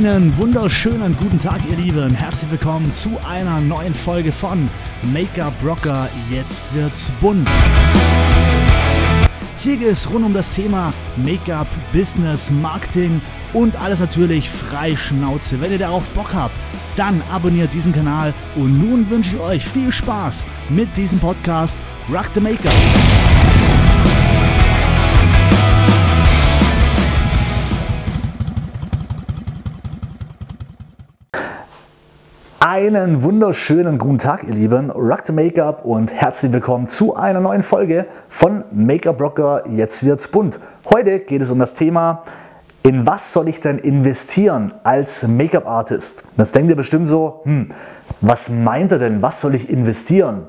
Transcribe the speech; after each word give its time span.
Einen 0.00 0.34
wunderschönen 0.38 1.14
guten 1.14 1.38
Tag, 1.38 1.60
ihr 1.68 1.76
Lieben. 1.76 2.14
Herzlich 2.14 2.50
willkommen 2.50 2.90
zu 2.94 3.20
einer 3.28 3.60
neuen 3.60 3.94
Folge 3.94 4.32
von 4.32 4.70
Make-up 5.12 5.52
Rocker. 5.62 6.08
Jetzt 6.30 6.74
wird's 6.74 7.12
bunt. 7.20 7.46
Hier 9.58 9.76
geht 9.76 9.88
es 9.88 10.10
rund 10.10 10.24
um 10.24 10.32
das 10.32 10.54
Thema 10.54 10.94
Make-up, 11.16 11.66
Business, 11.92 12.50
Marketing 12.50 13.20
und 13.52 13.76
alles 13.76 14.00
natürlich 14.00 14.48
frei 14.48 14.96
Schnauze. 14.96 15.60
Wenn 15.60 15.72
ihr 15.72 15.78
darauf 15.78 16.08
Bock 16.14 16.32
habt, 16.32 16.54
dann 16.96 17.20
abonniert 17.30 17.74
diesen 17.74 17.92
Kanal 17.92 18.32
und 18.56 18.80
nun 18.80 19.10
wünsche 19.10 19.36
ich 19.36 19.42
euch 19.42 19.66
viel 19.66 19.92
Spaß 19.92 20.46
mit 20.70 20.96
diesem 20.96 21.18
Podcast 21.18 21.76
Rock 22.10 22.30
the 22.32 22.40
Make-up. 22.40 22.72
Einen 32.72 33.24
wunderschönen 33.24 33.98
guten 33.98 34.18
Tag, 34.18 34.44
ihr 34.44 34.54
Lieben. 34.54 34.92
Rock 34.92 35.22
the 35.24 35.32
Make-up 35.32 35.84
und 35.84 36.12
herzlich 36.12 36.52
willkommen 36.52 36.86
zu 36.86 37.16
einer 37.16 37.40
neuen 37.40 37.64
Folge 37.64 38.06
von 38.28 38.62
Make-up 38.70 39.20
Rocker. 39.20 39.64
Jetzt 39.68 40.04
wird's 40.04 40.28
bunt. 40.28 40.60
Heute 40.88 41.18
geht 41.18 41.42
es 41.42 41.50
um 41.50 41.58
das 41.58 41.74
Thema, 41.74 42.22
in 42.84 43.08
was 43.08 43.32
soll 43.32 43.48
ich 43.48 43.58
denn 43.58 43.78
investieren 43.78 44.72
als 44.84 45.26
Make-up-Artist? 45.26 46.22
Das 46.36 46.52
denkt 46.52 46.70
ihr 46.70 46.76
bestimmt 46.76 47.08
so, 47.08 47.40
hm, 47.42 47.70
was 48.20 48.48
meint 48.48 48.92
er 48.92 49.00
denn, 49.00 49.20
was 49.20 49.40
soll 49.40 49.56
ich 49.56 49.68
investieren? 49.68 50.46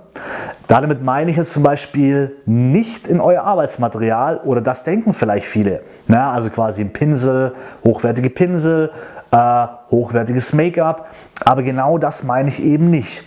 Damit 0.68 1.02
meine 1.02 1.32
ich 1.32 1.38
jetzt 1.38 1.54
zum 1.54 1.64
Beispiel 1.64 2.36
nicht 2.46 3.08
in 3.08 3.20
euer 3.20 3.42
Arbeitsmaterial 3.42 4.38
oder 4.46 4.62
das 4.62 4.84
denken 4.84 5.16
vielleicht 5.16 5.48
viele. 5.48 5.82
Na, 6.08 6.32
also 6.32 6.52
quasi 6.52 6.82
ein 6.82 6.94
Pinsel, 6.94 7.54
hochwertige 7.84 8.30
Pinsel, 8.30 8.92
äh, 9.32 9.68
hochwertiges 9.90 10.54
Make-up, 10.54 11.10
aber 11.44 11.64
genau 11.64 11.98
das 11.98 12.24
meine 12.24 12.50
ich 12.50 12.62
eben 12.62 12.90
nicht. 12.90 13.24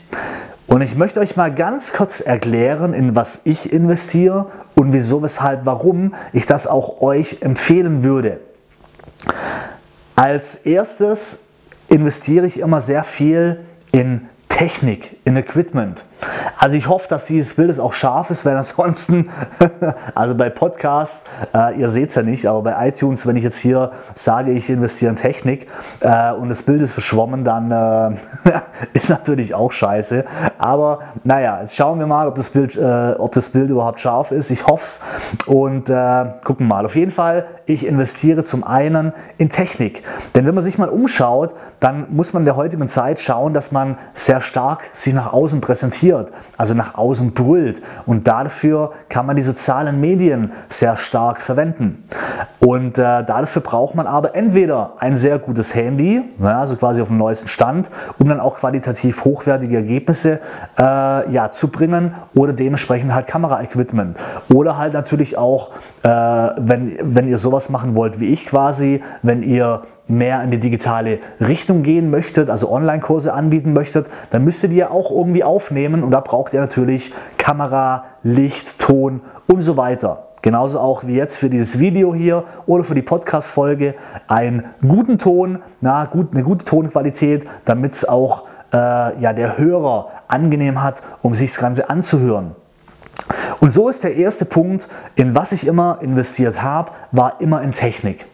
Und 0.66 0.80
ich 0.80 0.96
möchte 0.96 1.20
euch 1.20 1.36
mal 1.36 1.54
ganz 1.54 1.92
kurz 1.92 2.20
erklären, 2.20 2.94
in 2.94 3.14
was 3.14 3.42
ich 3.44 3.72
investiere 3.72 4.46
und 4.74 4.92
wieso, 4.92 5.22
weshalb, 5.22 5.66
warum 5.66 6.14
ich 6.32 6.46
das 6.46 6.66
auch 6.66 7.00
euch 7.02 7.42
empfehlen 7.42 8.02
würde. 8.02 8.40
Als 10.16 10.54
erstes 10.54 11.44
investiere 11.88 12.46
ich 12.46 12.60
immer 12.60 12.80
sehr 12.80 13.04
viel 13.04 13.60
in 13.92 14.28
Technik, 14.48 15.16
in 15.24 15.36
Equipment. 15.36 16.04
Also 16.58 16.76
ich 16.76 16.88
hoffe, 16.88 17.08
dass 17.08 17.24
dieses 17.24 17.54
Bild 17.54 17.78
auch 17.80 17.92
scharf 17.92 18.30
ist, 18.30 18.44
weil 18.44 18.56
ansonsten, 18.56 19.30
also 20.14 20.34
bei 20.34 20.50
Podcast, 20.50 21.26
äh, 21.54 21.78
ihr 21.78 21.88
seht 21.88 22.10
es 22.10 22.14
ja 22.14 22.22
nicht, 22.22 22.46
aber 22.46 22.62
bei 22.62 22.88
iTunes, 22.88 23.26
wenn 23.26 23.36
ich 23.36 23.44
jetzt 23.44 23.58
hier 23.58 23.90
sage, 24.14 24.52
ich 24.52 24.70
investiere 24.70 25.10
in 25.10 25.16
Technik 25.16 25.66
äh, 26.00 26.32
und 26.32 26.48
das 26.48 26.62
Bild 26.62 26.80
ist 26.80 26.92
verschwommen, 26.92 27.44
dann 27.44 27.70
äh, 27.70 28.16
ist 28.92 29.10
natürlich 29.10 29.54
auch 29.54 29.72
scheiße. 29.72 30.24
Aber 30.58 31.00
naja, 31.24 31.60
jetzt 31.60 31.76
schauen 31.76 31.98
wir 31.98 32.06
mal, 32.06 32.28
ob 32.28 32.34
das 32.34 32.50
Bild, 32.50 32.76
äh, 32.76 33.14
ob 33.18 33.32
das 33.32 33.50
Bild 33.50 33.70
überhaupt 33.70 34.00
scharf 34.00 34.30
ist. 34.30 34.50
Ich 34.50 34.66
hoffe 34.66 34.84
es 34.84 35.00
und 35.46 35.90
äh, 35.90 36.24
gucken 36.44 36.68
mal. 36.68 36.84
Auf 36.84 36.96
jeden 36.96 37.10
Fall, 37.10 37.46
ich 37.66 37.86
investiere 37.86 38.44
zum 38.44 38.64
einen 38.64 39.12
in 39.38 39.50
Technik. 39.50 40.02
Denn 40.34 40.46
wenn 40.46 40.54
man 40.54 40.64
sich 40.64 40.78
mal 40.78 40.88
umschaut, 40.88 41.54
dann 41.80 42.06
muss 42.10 42.32
man 42.32 42.42
in 42.42 42.46
der 42.46 42.56
heutigen 42.56 42.88
Zeit 42.88 43.20
schauen, 43.20 43.54
dass 43.54 43.72
man 43.72 43.98
sehr 44.12 44.40
stark 44.40 44.82
sich 44.92 45.12
nach 45.14 45.32
außen 45.32 45.60
präsentiert 45.60 46.13
kommuniziert, 46.14 46.32
also 46.56 46.74
nach 46.74 46.94
außen 46.94 47.32
brüllt. 47.32 47.82
Und 48.06 48.26
dafür 48.26 48.92
kann 49.08 49.26
man 49.26 49.36
die 49.36 49.42
sozialen 49.42 50.00
Medien 50.00 50.52
sehr 50.68 50.96
stark 50.96 51.40
verwenden. 51.40 52.04
Und 52.60 52.98
äh, 52.98 53.24
dafür 53.24 53.62
braucht 53.62 53.94
man 53.94 54.06
aber 54.06 54.34
entweder 54.34 54.94
ein 54.98 55.16
sehr 55.16 55.38
gutes 55.38 55.74
Handy, 55.74 56.22
ja, 56.40 56.60
also 56.60 56.76
quasi 56.76 57.02
auf 57.02 57.08
dem 57.08 57.18
neuesten 57.18 57.48
Stand, 57.48 57.90
um 58.18 58.28
dann 58.28 58.40
auch 58.40 58.56
qualitativ 58.56 59.24
hochwertige 59.24 59.76
Ergebnisse 59.76 60.40
äh, 60.78 61.30
ja, 61.30 61.50
zu 61.50 61.68
bringen 61.68 62.12
oder 62.34 62.52
dementsprechend 62.52 63.14
halt 63.14 63.26
Kameraequipment. 63.26 64.16
Oder 64.52 64.78
halt 64.78 64.94
natürlich 64.94 65.36
auch, 65.36 65.70
äh, 66.02 66.08
wenn, 66.08 66.96
wenn 67.02 67.28
ihr 67.28 67.38
sowas 67.38 67.68
machen 67.68 67.94
wollt 67.94 68.20
wie 68.20 68.26
ich 68.26 68.46
quasi, 68.46 69.02
wenn 69.22 69.42
ihr 69.42 69.82
mehr 70.06 70.42
in 70.42 70.50
die 70.50 70.58
digitale 70.58 71.18
Richtung 71.40 71.82
gehen 71.82 72.10
möchtet, 72.10 72.50
also 72.50 72.70
Online-Kurse 72.70 73.32
anbieten 73.32 73.72
möchtet, 73.72 74.10
dann 74.30 74.44
müsst 74.44 74.62
ihr 74.64 74.90
auch 74.90 75.10
irgendwie 75.10 75.42
aufnehmen 75.44 76.03
und 76.04 76.10
da 76.10 76.20
braucht 76.20 76.54
ihr 76.54 76.60
natürlich 76.60 77.12
Kamera, 77.38 78.04
Licht, 78.22 78.78
Ton 78.78 79.22
und 79.46 79.60
so 79.60 79.76
weiter. 79.76 80.28
Genauso 80.42 80.78
auch 80.78 81.06
wie 81.06 81.14
jetzt 81.14 81.38
für 81.38 81.48
dieses 81.48 81.78
Video 81.78 82.14
hier 82.14 82.44
oder 82.66 82.84
für 82.84 82.94
die 82.94 83.02
Podcast-Folge 83.02 83.94
einen 84.28 84.64
guten 84.86 85.18
Ton, 85.18 85.60
na, 85.80 86.04
gut, 86.04 86.34
eine 86.34 86.42
gute 86.42 86.66
Tonqualität, 86.66 87.46
damit 87.64 87.94
es 87.94 88.06
auch 88.06 88.44
äh, 88.72 88.76
ja, 89.20 89.32
der 89.32 89.56
Hörer 89.56 90.08
angenehm 90.28 90.82
hat, 90.82 91.02
um 91.22 91.32
sich 91.32 91.52
das 91.52 91.60
Ganze 91.60 91.88
anzuhören. 91.88 92.54
Und 93.60 93.70
so 93.70 93.88
ist 93.88 94.04
der 94.04 94.16
erste 94.16 94.44
Punkt, 94.44 94.88
in 95.14 95.34
was 95.34 95.52
ich 95.52 95.66
immer 95.66 95.98
investiert 96.02 96.62
habe, 96.62 96.92
war 97.10 97.40
immer 97.40 97.62
in 97.62 97.72
Technik. 97.72 98.26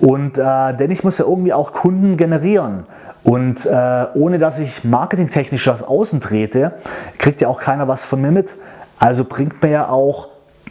Und 0.00 0.38
äh, 0.38 0.74
denn 0.76 0.90
ich 0.90 1.04
muss 1.04 1.18
ja 1.18 1.24
irgendwie 1.24 1.52
auch 1.52 1.72
Kunden 1.72 2.16
generieren. 2.16 2.86
Und 3.24 3.66
äh, 3.66 4.06
ohne 4.14 4.38
dass 4.38 4.58
ich 4.58 4.84
marketingtechnisch 4.84 5.64
das 5.64 5.82
außen 5.82 6.20
trete, 6.20 6.72
kriegt 7.18 7.40
ja 7.40 7.48
auch 7.48 7.60
keiner 7.60 7.86
was 7.88 8.04
von 8.04 8.20
mir 8.20 8.32
mit. 8.32 8.56
Also 8.98 9.24
bringt 9.24 9.62
mir 9.62 9.70
ja 9.70 9.88
auch 9.88 10.28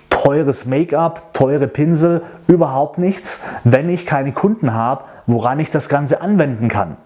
teures 0.10 0.66
Make-up, 0.66 1.34
teure 1.34 1.68
Pinsel 1.68 2.22
überhaupt 2.48 2.98
nichts, 2.98 3.40
wenn 3.64 3.90
ich 3.90 4.06
keine 4.06 4.34
Kunden 4.34 4.74
habe, 4.74 5.06
woran 5.26 5.60
ich 5.60 5.72
das 5.72 5.90
Ganze 5.90 6.22
anwenden 6.22 6.68
kann. 6.68 6.98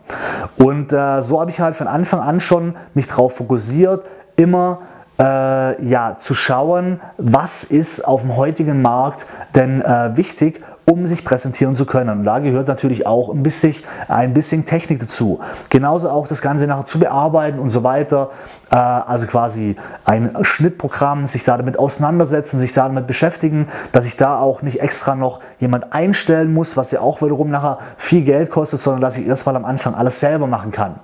Und 0.58 0.92
äh, 0.92 1.22
so 1.22 1.40
habe 1.40 1.52
ich 1.52 1.60
halt 1.60 1.76
von 1.76 1.88
Anfang 1.88 2.20
an 2.20 2.40
schon 2.40 2.76
mich 2.94 3.08
darauf 3.08 3.36
fokussiert, 3.36 4.06
immer 4.36 4.80
äh, 5.18 5.84
ja, 5.86 6.18
zu 6.18 6.34
schauen, 6.34 7.00
was 7.18 7.64
ist 7.64 8.02
auf 8.02 8.22
dem 8.22 8.36
heutigen 8.36 8.82
Markt 8.82 9.28
denn 9.54 9.82
äh, 9.82 10.18
wichtig 10.18 10.62
um 10.86 11.08
sich 11.08 11.26
präsentieren 11.26 11.74
zu 11.74 11.86
können. 11.86 12.20
Und 12.20 12.24
da 12.24 12.40
gehört 12.40 12.68
natürlich 12.68 13.08
auch 13.08 13.34
ein 13.34 13.42
bisschen, 13.42 13.76
ein 14.08 14.34
bisschen 14.34 14.66
Technik 14.66 15.00
dazu. 15.00 15.40
Genauso 15.70 16.10
auch 16.10 16.28
das 16.28 16.42
Ganze 16.42 16.68
nachher 16.68 16.86
zu 16.86 17.00
bearbeiten 17.00 17.60
und 17.60 17.70
so 17.70 17.84
weiter. 17.84 18.30
Äh, 18.72 18.76
also 18.76 19.26
quasi 19.26 19.76
ein 20.06 20.32
Schnittprogramm, 20.42 21.26
sich 21.26 21.44
da 21.44 21.58
damit 21.58 21.80
auseinandersetzen, 21.80 22.60
sich 22.60 22.74
damit 22.74 23.08
beschäftigen, 23.08 23.68
dass 23.92 24.06
ich 24.06 24.16
da 24.16 24.40
auch 24.40 24.62
nicht 24.62 24.80
extra 24.80 25.16
noch 25.16 25.40
jemand 25.58 25.92
einstellen 25.92 26.54
muss, 26.54 26.78
was 26.78 26.92
ja 26.92 27.02
auch 27.02 27.22
wiederum 27.22 27.50
nachher 27.50 27.80
viel 27.98 28.24
Geld 28.24 28.52
kostet, 28.52 28.80
sondern 28.80 29.02
dass 29.02 29.18
ich 29.18 29.26
erstmal 29.26 29.56
am 29.56 29.66
Anfang 29.66 29.96
alles 29.96 30.20
selber 30.20 30.46
machen 30.46 30.72
kann. 30.72 30.96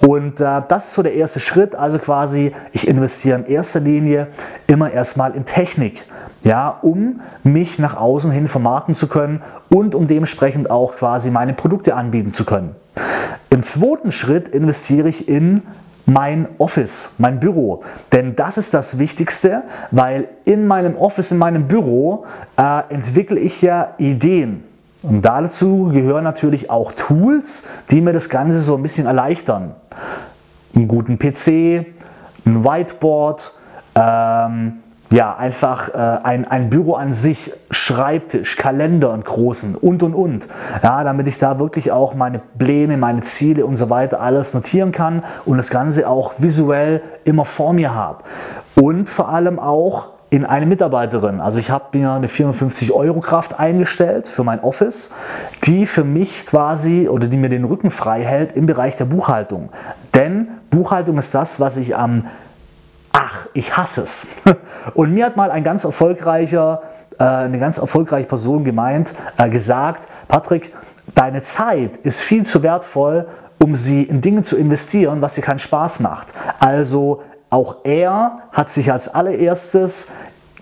Und 0.00 0.40
äh, 0.40 0.62
das 0.68 0.88
ist 0.88 0.94
so 0.94 1.02
der 1.02 1.14
erste 1.14 1.40
Schritt. 1.40 1.74
Also 1.74 1.98
quasi, 1.98 2.52
ich 2.72 2.86
investiere 2.86 3.40
in 3.40 3.46
erster 3.46 3.80
Linie 3.80 4.28
immer 4.68 4.92
erstmal 4.92 5.34
in 5.34 5.44
Technik 5.44 6.04
ja, 6.44 6.78
um 6.82 7.20
mich 7.42 7.78
nach 7.78 7.96
außen 7.96 8.30
hin 8.30 8.46
vermarkten 8.46 8.94
zu 8.94 9.07
können 9.08 9.42
und 9.70 9.94
um 9.94 10.06
dementsprechend 10.06 10.70
auch 10.70 10.96
quasi 10.96 11.30
meine 11.30 11.54
Produkte 11.54 11.94
anbieten 11.94 12.32
zu 12.32 12.44
können. 12.44 12.74
Im 13.50 13.62
zweiten 13.62 14.12
Schritt 14.12 14.48
investiere 14.48 15.08
ich 15.08 15.28
in 15.28 15.62
mein 16.08 16.48
Office, 16.58 17.10
mein 17.18 17.38
Büro. 17.38 17.82
Denn 18.12 18.34
das 18.34 18.58
ist 18.58 18.72
das 18.72 18.98
Wichtigste, 18.98 19.64
weil 19.90 20.28
in 20.44 20.66
meinem 20.66 20.96
Office, 20.96 21.32
in 21.32 21.38
meinem 21.38 21.68
Büro 21.68 22.24
äh, 22.56 22.80
entwickle 22.88 23.38
ich 23.38 23.60
ja 23.62 23.94
Ideen. 23.98 24.64
Und 25.02 25.22
dazu 25.22 25.90
gehören 25.92 26.24
natürlich 26.24 26.70
auch 26.70 26.92
Tools, 26.92 27.64
die 27.90 28.00
mir 28.00 28.12
das 28.12 28.28
Ganze 28.28 28.60
so 28.60 28.74
ein 28.74 28.82
bisschen 28.82 29.06
erleichtern. 29.06 29.74
Einen 30.74 30.88
guten 30.88 31.18
PC, 31.18 31.86
ein 32.46 32.64
Whiteboard, 32.64 33.54
ähm, 33.94 34.78
ja, 35.10 35.34
einfach 35.36 35.88
äh, 35.88 35.96
ein, 35.96 36.46
ein 36.46 36.68
Büro 36.68 36.94
an 36.94 37.12
sich, 37.12 37.52
Schreibtisch, 37.70 38.56
Kalender 38.56 39.10
und 39.12 39.24
großen 39.24 39.74
und 39.74 40.02
und 40.02 40.14
und. 40.14 40.48
Ja, 40.82 41.02
damit 41.02 41.26
ich 41.26 41.38
da 41.38 41.58
wirklich 41.58 41.92
auch 41.92 42.14
meine 42.14 42.40
Pläne, 42.58 42.96
meine 42.98 43.22
Ziele 43.22 43.64
und 43.64 43.76
so 43.76 43.88
weiter 43.88 44.20
alles 44.20 44.52
notieren 44.52 44.92
kann 44.92 45.24
und 45.46 45.56
das 45.56 45.70
Ganze 45.70 46.08
auch 46.08 46.34
visuell 46.38 47.02
immer 47.24 47.44
vor 47.44 47.72
mir 47.72 47.94
habe. 47.94 48.24
Und 48.74 49.08
vor 49.08 49.30
allem 49.30 49.58
auch 49.58 50.10
in 50.30 50.44
eine 50.44 50.66
Mitarbeiterin. 50.66 51.40
Also 51.40 51.58
ich 51.58 51.70
habe 51.70 51.96
mir 51.96 52.12
eine 52.12 52.28
450 52.28 52.92
Euro 52.92 53.20
Kraft 53.20 53.58
eingestellt 53.58 54.26
für 54.26 54.44
mein 54.44 54.60
Office, 54.60 55.10
die 55.64 55.86
für 55.86 56.04
mich 56.04 56.44
quasi 56.44 57.08
oder 57.08 57.28
die 57.28 57.38
mir 57.38 57.48
den 57.48 57.64
Rücken 57.64 57.90
frei 57.90 58.24
hält 58.24 58.52
im 58.52 58.66
Bereich 58.66 58.94
der 58.94 59.06
Buchhaltung. 59.06 59.70
Denn 60.12 60.48
Buchhaltung 60.70 61.16
ist 61.16 61.34
das, 61.34 61.60
was 61.60 61.78
ich 61.78 61.96
am 61.96 62.26
ach, 63.18 63.48
ich 63.52 63.76
hasse 63.76 64.02
es. 64.02 64.26
Und 64.94 65.12
mir 65.12 65.26
hat 65.26 65.36
mal 65.36 65.50
ein 65.50 65.64
ganz 65.64 65.84
erfolgreicher, 65.84 66.82
äh, 67.18 67.24
eine 67.24 67.58
ganz 67.58 67.78
erfolgreiche 67.78 68.28
Person 68.28 68.62
gemeint, 68.62 69.14
äh, 69.36 69.48
gesagt, 69.48 70.08
Patrick, 70.28 70.72
deine 71.14 71.42
Zeit 71.42 71.96
ist 71.98 72.20
viel 72.20 72.46
zu 72.46 72.62
wertvoll, 72.62 73.26
um 73.58 73.74
sie 73.74 74.04
in 74.04 74.20
Dinge 74.20 74.42
zu 74.42 74.56
investieren, 74.56 75.20
was 75.20 75.34
dir 75.34 75.42
keinen 75.42 75.58
Spaß 75.58 75.98
macht. 75.98 76.28
Also 76.60 77.22
auch 77.50 77.76
er 77.84 78.42
hat 78.52 78.68
sich 78.68 78.92
als 78.92 79.08
allererstes 79.08 80.08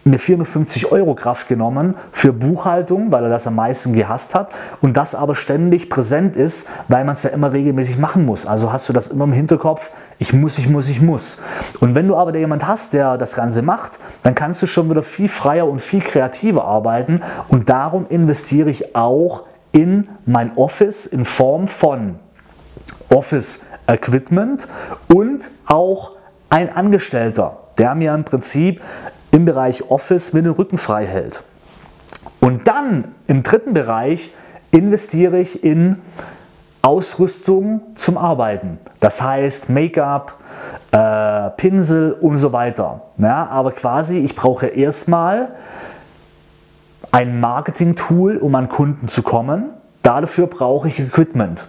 eine 0.06 0.19
450 0.19 0.93
Euro 0.93 1.14
Kraft 1.14 1.49
genommen 1.49 1.94
für 2.12 2.32
Buchhaltung, 2.32 3.12
weil 3.12 3.25
er 3.25 3.31
das 3.31 3.47
am 3.47 3.56
meisten 3.56 3.93
gehasst 3.93 4.35
hat 4.35 4.50
und 4.81 4.97
das 4.97 5.14
aber 5.14 5.35
ständig 5.35 5.91
präsent 5.91 6.37
ist, 6.37 6.69
weil 6.88 7.05
man 7.05 7.14
es 7.14 7.25
ja 7.25 7.31
immer 7.31 7.53
regelmäßig 7.53 7.99
machen 7.99 8.25
muss. 8.25 8.47
Also 8.47 8.73
hast 8.73 8.88
du 8.88 8.93
das 8.93 9.08
immer 9.08 9.25
im 9.25 9.32
Hinterkopf, 9.32 9.91
ich 10.19 10.32
muss, 10.32 10.58
ich 10.58 10.69
muss, 10.69 10.88
ich 10.88 11.03
muss. 11.03 11.38
Und 11.81 11.94
wenn 11.94 12.08
du 12.08 12.17
aber 12.17 12.32
da 12.32 12.38
jemand 12.38 12.67
hast, 12.67 12.93
der 12.93 13.19
das 13.19 13.35
Ganze 13.35 13.62
macht, 13.62 13.99
dann 14.23 14.35
kannst 14.35 14.62
du 14.62 14.67
schon 14.67 14.88
wieder 14.88 15.03
viel 15.03 15.29
freier 15.29 15.67
und 15.67 15.81
viel 15.81 16.00
kreativer 16.00 16.64
arbeiten 16.64 17.20
und 17.49 17.69
darum 17.69 18.06
investiere 18.08 18.70
ich 18.70 18.94
auch 18.94 19.43
in 19.73 20.08
mein 20.25 20.56
Office 20.56 21.06
in 21.06 21.25
Form 21.25 21.69
von 21.69 22.17
Office 23.11 23.64
Equipment 23.87 24.69
und 25.08 25.50
auch 25.67 26.12
ein 26.49 26.75
Angestellter, 26.75 27.58
der 27.79 27.94
mir 27.94 28.14
im 28.14 28.25
Prinzip 28.25 28.81
im 29.31 29.44
Bereich 29.44 29.90
Office 29.90 30.32
mir 30.32 30.43
den 30.43 30.52
Rücken 30.52 30.78
frei 30.78 31.06
hält. 31.06 31.43
Und 32.40 32.69
dann 32.69 33.14
im 33.26 33.43
dritten 33.43 33.75
Bereich 33.75 34.32
investiere 34.70 35.38
ich 35.38 35.64
in 35.64 35.99
Ausrüstung 36.82 37.81
zum 37.94 38.17
Arbeiten. 38.17 38.78
Das 39.00 39.20
heißt 39.20 39.70
Make-up, 39.70 40.34
äh, 40.93 41.50
Pinsel 41.56 42.12
und 42.12 42.37
so 42.37 42.52
weiter. 42.52 43.02
Ja, 43.19 43.49
aber 43.49 43.73
quasi, 43.73 44.19
ich 44.19 44.37
brauche 44.37 44.67
erstmal 44.67 45.49
ein 47.11 47.40
Marketing-Tool, 47.40 48.37
um 48.37 48.55
an 48.55 48.69
Kunden 48.69 49.08
zu 49.08 49.22
kommen. 49.22 49.70
Dafür 50.02 50.46
brauche 50.46 50.88
ich 50.88 51.00
Equipment. 51.00 51.67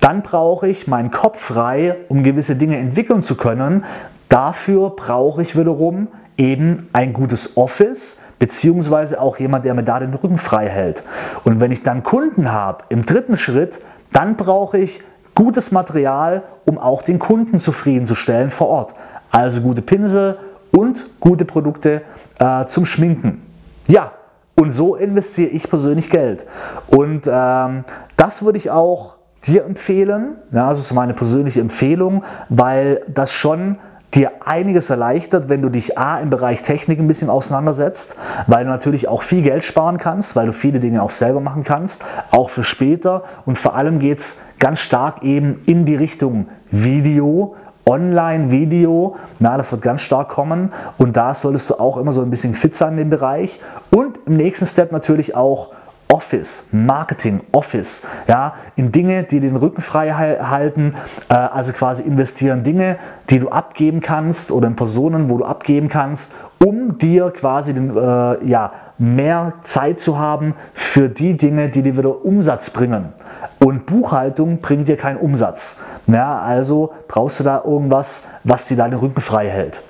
Dann 0.00 0.22
brauche 0.22 0.68
ich 0.68 0.86
meinen 0.86 1.10
Kopf 1.10 1.38
frei, 1.40 1.96
um 2.08 2.22
gewisse 2.22 2.56
Dinge 2.56 2.78
entwickeln 2.78 3.22
zu 3.22 3.34
können. 3.34 3.84
Dafür 4.28 4.90
brauche 4.90 5.42
ich 5.42 5.56
wiederum 5.56 6.08
eben 6.36 6.88
ein 6.92 7.12
gutes 7.12 7.56
Office, 7.56 8.18
beziehungsweise 8.38 9.20
auch 9.20 9.38
jemand, 9.38 9.64
der 9.64 9.74
mir 9.74 9.82
da 9.82 9.98
den 9.98 10.14
Rücken 10.14 10.38
frei 10.38 10.68
hält. 10.68 11.02
Und 11.44 11.60
wenn 11.60 11.72
ich 11.72 11.82
dann 11.82 12.02
Kunden 12.02 12.52
habe, 12.52 12.84
im 12.88 13.04
dritten 13.04 13.36
Schritt, 13.36 13.80
dann 14.12 14.36
brauche 14.36 14.78
ich 14.78 15.02
gutes 15.34 15.72
Material, 15.72 16.42
um 16.64 16.78
auch 16.78 17.02
den 17.02 17.18
Kunden 17.18 17.58
zufriedenzustellen 17.58 18.50
vor 18.50 18.68
Ort. 18.68 18.94
Also 19.30 19.60
gute 19.60 19.82
Pinsel 19.82 20.38
und 20.70 21.06
gute 21.20 21.44
Produkte 21.44 22.02
äh, 22.38 22.64
zum 22.66 22.84
Schminken. 22.84 23.42
Ja, 23.86 24.12
und 24.54 24.70
so 24.70 24.96
investiere 24.96 25.50
ich 25.50 25.68
persönlich 25.68 26.10
Geld. 26.10 26.46
Und 26.88 27.28
ähm, 27.30 27.84
das 28.16 28.44
würde 28.44 28.58
ich 28.58 28.70
auch 28.70 29.16
dir 29.44 29.64
empfehlen. 29.64 30.36
Ja, 30.52 30.68
das 30.68 30.80
ist 30.80 30.92
meine 30.92 31.14
persönliche 31.14 31.60
Empfehlung, 31.60 32.24
weil 32.48 33.02
das 33.08 33.32
schon 33.32 33.78
dir 34.14 34.32
einiges 34.44 34.90
erleichtert, 34.90 35.48
wenn 35.48 35.60
du 35.60 35.68
dich 35.68 35.98
A 35.98 36.18
im 36.18 36.30
Bereich 36.30 36.62
Technik 36.62 36.98
ein 36.98 37.08
bisschen 37.08 37.28
auseinandersetzt, 37.28 38.16
weil 38.46 38.64
du 38.64 38.70
natürlich 38.70 39.08
auch 39.08 39.22
viel 39.22 39.42
Geld 39.42 39.64
sparen 39.64 39.98
kannst, 39.98 40.34
weil 40.34 40.46
du 40.46 40.52
viele 40.52 40.80
Dinge 40.80 41.02
auch 41.02 41.10
selber 41.10 41.40
machen 41.40 41.64
kannst, 41.64 42.04
auch 42.30 42.50
für 42.50 42.64
später. 42.64 43.24
Und 43.44 43.58
vor 43.58 43.74
allem 43.74 43.98
geht 43.98 44.18
es 44.18 44.38
ganz 44.58 44.80
stark 44.80 45.22
eben 45.22 45.60
in 45.66 45.84
die 45.84 45.96
Richtung 45.96 46.48
Video, 46.70 47.54
Online-Video, 47.84 49.16
na, 49.38 49.56
das 49.56 49.72
wird 49.72 49.82
ganz 49.82 50.02
stark 50.02 50.28
kommen. 50.28 50.72
Und 50.98 51.16
da 51.16 51.32
solltest 51.32 51.70
du 51.70 51.74
auch 51.74 51.96
immer 51.96 52.12
so 52.12 52.22
ein 52.22 52.30
bisschen 52.30 52.54
fit 52.54 52.74
sein 52.74 52.92
in 52.92 52.98
dem 52.98 53.10
Bereich. 53.10 53.60
Und 53.90 54.20
im 54.26 54.36
nächsten 54.36 54.66
Step 54.66 54.92
natürlich 54.92 55.34
auch 55.34 55.70
Office, 56.08 56.64
Marketing, 56.72 57.42
Office, 57.52 58.02
ja, 58.26 58.54
in 58.76 58.92
Dinge, 58.92 59.24
die 59.24 59.40
den 59.40 59.56
Rücken 59.56 59.82
frei 59.82 60.10
halten, 60.12 60.94
äh, 61.28 61.34
also 61.34 61.72
quasi 61.72 62.02
investieren 62.02 62.64
Dinge, 62.64 62.96
die 63.28 63.38
du 63.38 63.50
abgeben 63.50 64.00
kannst 64.00 64.50
oder 64.50 64.68
in 64.68 64.76
Personen, 64.76 65.28
wo 65.28 65.38
du 65.38 65.44
abgeben 65.44 65.88
kannst, 65.88 66.32
um 66.64 66.98
dir 66.98 67.30
quasi 67.30 67.74
den, 67.74 67.94
äh, 67.96 68.44
ja, 68.46 68.72
mehr 68.96 69.54
Zeit 69.60 70.00
zu 70.00 70.18
haben 70.18 70.54
für 70.72 71.08
die 71.08 71.36
Dinge, 71.36 71.68
die 71.68 71.82
dir 71.82 71.96
wieder 71.96 72.24
Umsatz 72.24 72.70
bringen. 72.70 73.12
Und 73.60 73.86
Buchhaltung 73.86 74.60
bringt 74.60 74.88
dir 74.88 74.96
keinen 74.96 75.18
Umsatz. 75.18 75.76
Ja, 76.06 76.40
also 76.40 76.92
brauchst 77.06 77.40
du 77.40 77.44
da 77.44 77.62
irgendwas, 77.64 78.24
was 78.44 78.64
dir 78.64 78.76
deinen 78.76 78.98
Rücken 78.98 79.20
frei 79.20 79.48
hält. 79.48 79.82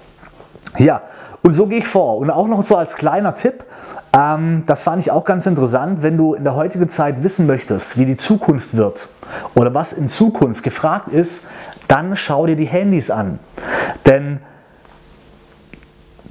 Ja, 0.77 1.03
und 1.43 1.53
so 1.53 1.67
gehe 1.67 1.79
ich 1.79 1.87
vor. 1.87 2.19
Und 2.19 2.31
auch 2.31 2.49
noch 2.49 2.63
so 2.63 2.77
als 2.77 2.97
kleiner 2.97 3.35
Tipp, 3.35 3.65
ähm, 4.13 4.65
das 4.67 4.83
fand 4.83 5.03
ich 5.03 5.11
auch 5.11 5.25
ganz 5.25 5.47
interessant, 5.47 6.03
wenn 6.03 6.17
du 6.17 6.35
in 6.35 6.45
der 6.45 6.55
heutigen 6.55 6.89
Zeit 6.89 7.23
wissen 7.23 7.47
möchtest, 7.47 7.99
wie 7.99 8.07
die 8.07 8.17
Zukunft 8.17 8.77
wird 8.77 9.09
oder 9.55 9.75
was 9.75 9.93
in 9.93 10.09
Zukunft 10.09 10.63
gefragt 10.63 11.09
ist, 11.09 11.47
dann 11.89 12.17
schau 12.17 12.47
dir 12.47 12.57
die 12.57 12.67
Handys 12.67 13.11
an. 13.11 13.39
Denn 14.07 14.41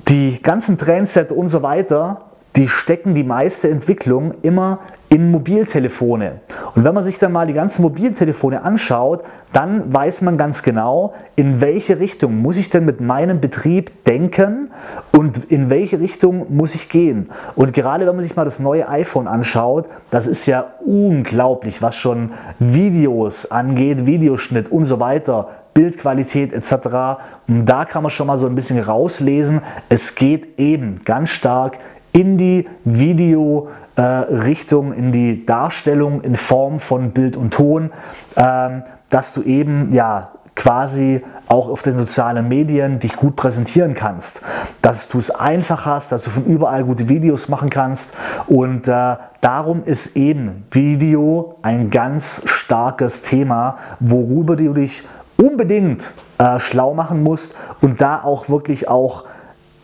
die 0.08 0.42
ganzen 0.42 0.78
Trendset 0.78 1.32
und 1.32 1.50
so 1.50 1.62
weiter, 1.62 2.27
die 2.58 2.68
stecken 2.68 3.14
die 3.14 3.24
meiste 3.24 3.70
Entwicklung 3.70 4.34
immer 4.42 4.80
in 5.10 5.30
Mobiltelefone. 5.32 6.42
Und 6.74 6.84
wenn 6.84 6.94
man 6.94 7.04
sich 7.04 7.20
dann 7.20 7.32
mal 7.32 7.46
die 7.46 7.54
ganzen 7.54 7.84
Mobiltelefone 7.84 8.64
anschaut, 8.64 9.24
dann 9.54 9.94
weiß 9.94 10.22
man 10.24 10.38
ganz 10.38 10.64
genau, 10.64 11.14
in 11.36 11.62
welche 11.62 12.00
Richtung 12.00 12.42
muss 12.42 12.58
ich 12.58 12.70
denn 12.70 12.84
mit 12.84 13.00
meinem 13.00 13.40
Betrieb 13.40 14.04
denken 14.06 14.72
und 15.12 15.46
in 15.52 15.70
welche 15.70 16.00
Richtung 16.00 16.48
muss 16.50 16.74
ich 16.74 16.90
gehen. 16.90 17.30
Und 17.56 17.74
gerade 17.74 18.08
wenn 18.08 18.16
man 18.16 18.24
sich 18.24 18.36
mal 18.36 18.44
das 18.44 18.60
neue 18.60 18.90
iPhone 18.90 19.28
anschaut, 19.28 19.86
das 20.10 20.26
ist 20.26 20.48
ja 20.48 20.74
unglaublich, 20.84 21.82
was 21.84 21.96
schon 21.96 22.32
Videos 22.58 23.52
angeht, 23.52 24.08
Videoschnitt 24.08 24.70
und 24.70 24.86
so 24.86 25.00
weiter. 25.00 25.50
Bildqualität 25.78 26.54
etc. 26.54 27.20
Und 27.48 27.66
da 27.66 27.86
kann 27.86 28.02
man 28.02 28.10
schon 28.10 28.26
mal 28.26 28.38
so 28.38 28.48
ein 28.48 28.56
bisschen 28.56 28.80
rauslesen, 28.80 29.62
es 29.90 30.16
geht 30.16 30.58
eben 30.58 31.02
ganz 31.06 31.30
stark 31.30 31.78
in 32.18 32.38
die 32.40 32.68
Video-Richtung, 32.84 34.92
in 34.92 35.12
die 35.12 35.46
Darstellung 35.46 36.22
in 36.22 36.36
Form 36.36 36.80
von 36.80 37.12
Bild 37.12 37.38
und 37.38 37.54
Ton, 37.54 37.92
ähm, 38.36 38.82
dass 39.12 39.36
du 39.36 39.44
eben 39.44 39.94
ja 39.94 40.32
quasi 40.56 41.24
auch 41.48 41.70
auf 41.70 41.84
den 41.84 41.96
sozialen 41.96 42.48
Medien 42.48 42.98
dich 42.98 43.16
gut 43.16 43.36
präsentieren 43.36 43.94
kannst, 43.94 44.42
dass 44.82 45.10
du 45.10 45.20
es 45.20 45.30
einfach 45.30 45.86
hast, 45.86 46.12
dass 46.12 46.24
du 46.24 46.32
von 46.32 46.46
überall 46.46 46.86
gute 46.86 47.08
Videos 47.08 47.50
machen 47.50 47.70
kannst. 47.70 48.16
Und 48.48 48.88
äh, 48.88 49.16
darum 49.40 49.84
ist 49.86 50.18
eben 50.18 50.66
Video 50.72 51.60
ein 51.62 51.92
ganz 51.92 52.42
starkes 52.46 53.22
Thema, 53.22 53.78
worüber 54.00 54.56
du 54.56 54.74
dich 54.74 55.04
unbedingt 55.38 56.16
äh, 56.40 56.58
schlau 56.58 56.96
machen 56.96 57.22
musst 57.22 57.56
und 57.82 58.02
da 58.02 58.24
auch 58.24 58.50
wirklich 58.50 58.88
auch 58.88 59.26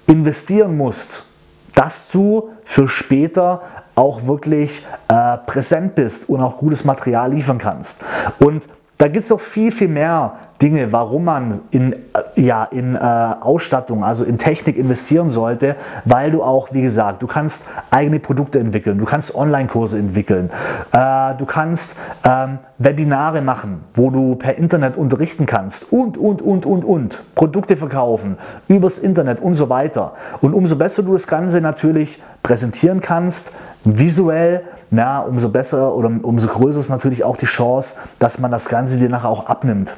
investieren 0.07 0.75
musst 0.75 1.27
dass 1.75 2.09
du 2.09 2.49
für 2.63 2.87
später 2.87 3.61
auch 3.95 4.25
wirklich 4.27 4.85
äh, 5.07 5.37
präsent 5.45 5.95
bist 5.95 6.29
und 6.29 6.41
auch 6.41 6.57
gutes 6.57 6.83
Material 6.83 7.31
liefern 7.33 7.57
kannst. 7.57 8.01
Und 8.39 8.67
da 8.97 9.07
gibt 9.07 9.23
es 9.23 9.29
noch 9.29 9.39
viel, 9.39 9.71
viel 9.71 9.87
mehr 9.87 10.35
Dinge, 10.61 10.91
warum 10.91 11.25
man 11.25 11.59
in, 11.71 11.95
ja, 12.35 12.63
in 12.65 12.95
äh, 12.95 12.99
Ausstattung, 12.99 14.03
also 14.03 14.23
in 14.23 14.37
Technik 14.37 14.77
investieren 14.77 15.29
sollte, 15.29 15.75
weil 16.05 16.31
du 16.31 16.43
auch, 16.43 16.69
wie 16.71 16.81
gesagt, 16.81 17.21
du 17.21 17.27
kannst 17.27 17.63
eigene 17.91 18.19
Produkte 18.19 18.59
entwickeln, 18.59 18.97
du 18.97 19.05
kannst 19.05 19.35
Online-Kurse 19.35 19.97
entwickeln, 19.97 20.49
äh, 20.91 21.35
du 21.37 21.45
kannst 21.45 21.95
ähm, 22.23 22.59
Webinare 22.77 23.41
machen, 23.41 23.83
wo 23.93 24.09
du 24.09 24.35
per 24.35 24.57
Internet 24.57 24.97
unterrichten 24.97 25.45
kannst 25.45 25.91
und, 25.91 26.17
und, 26.17 26.41
und, 26.41 26.65
und, 26.65 26.83
und, 26.83 27.23
Produkte 27.35 27.77
verkaufen, 27.77 28.37
übers 28.67 28.97
Internet 28.97 29.39
und 29.39 29.53
so 29.53 29.69
weiter. 29.69 30.13
Und 30.41 30.53
umso 30.53 30.75
besser 30.75 31.03
du 31.03 31.13
das 31.13 31.27
Ganze 31.27 31.61
natürlich 31.61 32.21
präsentieren 32.41 33.01
kannst, 33.01 33.53
visuell, 33.83 34.63
na, 34.91 35.21
umso 35.21 35.49
besser 35.49 35.95
oder 35.95 36.11
umso 36.21 36.47
größer 36.47 36.79
ist 36.79 36.89
natürlich 36.89 37.23
auch 37.23 37.37
die 37.37 37.45
Chance, 37.45 37.95
dass 38.19 38.39
man 38.39 38.51
das 38.51 38.69
Ganze 38.69 38.97
dir 38.97 39.09
nachher 39.09 39.29
auch 39.29 39.47
abnimmt. 39.47 39.95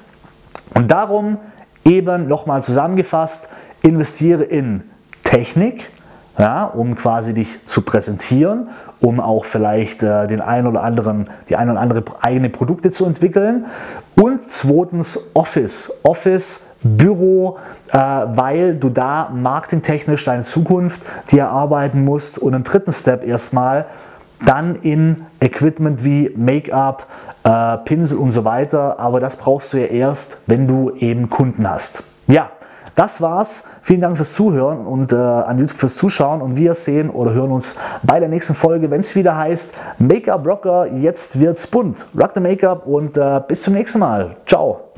Und 0.74 0.90
darum 0.90 1.38
eben 1.86 2.28
nochmal 2.28 2.64
zusammengefasst, 2.64 3.50
investiere 3.82 4.44
in 4.44 4.84
Technik, 5.24 5.92
ja, 6.38 6.66
um 6.66 6.96
quasi 6.96 7.34
dich 7.34 7.66
zu 7.66 7.82
präsentieren, 7.82 8.70
um 9.00 9.20
auch 9.20 9.46
vielleicht 9.46 10.04
äh, 10.04 10.28
den 10.28 10.42
ein 10.42 10.68
oder 10.68 10.84
anderen, 10.84 11.30
die 11.48 11.56
ein 11.56 11.70
oder 11.70 11.80
andere 11.80 12.04
eigene 12.22 12.50
Produkte 12.50 12.92
zu 12.92 13.06
entwickeln. 13.06 13.66
Und 14.16 14.50
zweitens 14.50 15.20
Office, 15.34 15.94
Office, 16.04 16.66
Büro, 16.84 17.58
äh, 17.92 17.98
weil 17.98 18.76
du 18.76 18.90
da 18.90 19.30
marketingtechnisch 19.34 20.24
deine 20.26 20.44
Zukunft 20.44 21.02
dir 21.32 21.44
erarbeiten 21.44 22.04
musst. 22.04 22.38
Und 22.38 22.54
im 22.54 22.64
dritten 22.64 22.92
Step 22.92 23.24
erstmal 23.24 23.86
dann 24.44 24.76
in 24.76 25.26
Equipment 25.40 26.04
wie 26.04 26.32
Make-up, 26.36 27.08
äh, 27.44 27.78
Pinsel 27.86 28.18
und 28.18 28.32
so 28.32 28.44
weiter. 28.46 29.00
Aber 29.00 29.20
das 29.20 29.38
brauchst 29.38 29.74
du 29.74 29.78
ja 29.78 29.86
erst, 29.86 30.38
wenn 30.48 30.68
du 30.68 30.92
eben 30.96 31.30
Kunden 31.30 31.70
hast. 31.70 32.04
Ja, 32.28 32.50
das 32.96 33.22
war's. 33.22 33.66
Vielen 33.82 34.02
Dank 34.02 34.16
fürs 34.16 34.34
Zuhören 34.34 34.86
und 34.86 35.12
äh, 35.12 35.18
an 35.18 35.60
YouTube 35.60 35.78
fürs 35.78 35.96
Zuschauen. 35.96 36.42
Und 36.42 36.56
wir 36.56 36.74
sehen 36.74 37.10
oder 37.10 37.34
hören 37.34 37.52
uns 37.52 37.76
bei 38.04 38.20
der 38.20 38.30
nächsten 38.30 38.54
Folge, 38.54 38.90
wenn 38.90 39.02
es 39.02 39.16
wieder 39.16 39.38
heißt 39.38 39.74
Make-up 40.00 40.48
Rocker, 40.48 40.88
jetzt 40.88 41.40
wird's 41.40 41.68
bunt. 41.68 42.08
Rock 42.18 42.32
the 42.34 42.40
Make-up 42.40 42.88
und 42.88 43.18
äh, 43.18 43.42
bis 43.48 43.64
zum 43.64 43.74
nächsten 43.74 44.00
Mal. 44.00 44.38
Ciao. 44.46 44.95